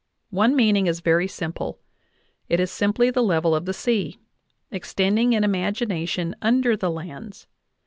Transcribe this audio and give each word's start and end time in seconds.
One 0.31 0.55
meaning 0.55 0.87
is 0.87 0.99
very 0.99 1.27
simple; 1.27 1.77
ft 2.49 2.57
is 2.59 2.71
simply 2.71 3.11
the 3.11 3.21
level 3.21 3.53
of 3.53 3.65
the 3.65 3.71
sea, 3.73 4.17
extending 4.71 5.33
in 5.33 5.43
imagination 5.43 6.35
under 6.41 6.75
the 6.75 6.89
lands. 6.89 7.45